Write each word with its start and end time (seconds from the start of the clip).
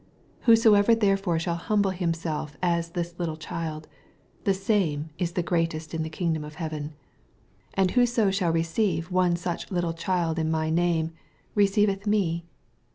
4 0.39 0.45
Whosoever 0.45 0.95
therefore 0.95 1.37
shall 1.37 1.53
humble 1.57 1.91
himself 1.91 2.57
as 2.63 2.89
this 2.93 3.19
little 3.19 3.37
child, 3.37 3.87
the 4.45 4.53
same 4.55 5.11
IB 5.21 5.43
greatest 5.43 5.93
in 5.93 6.01
the 6.01 6.09
kingdom 6.09 6.43
of 6.43 6.55
heaven. 6.55 6.95
5 7.75 7.75
And 7.75 7.91
whoso 7.91 8.31
shall 8.31 8.51
receive 8.51 9.11
one 9.11 9.35
such 9.35 9.69
little 9.69 9.93
child 9.93 10.39
in.my 10.39 10.71
name 10.71 11.11
receiveth 11.53 12.07
me. 12.07 12.45